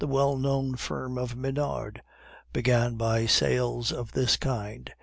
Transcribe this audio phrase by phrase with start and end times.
[0.01, 2.01] The well known firm of Minard
[2.53, 4.89] began by sales of this kind.